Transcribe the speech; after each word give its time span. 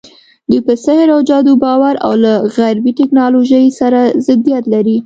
دوی 0.49 0.61
پر 0.65 0.75
سحر 0.85 1.09
او 1.15 1.19
جادو 1.29 1.53
باور 1.63 1.95
او 2.05 2.13
له 2.23 2.33
غربي 2.55 2.91
ټکنالوژۍ 2.99 3.65
سره 3.79 4.01
ضدیت 4.27 4.63
لري. 4.73 4.97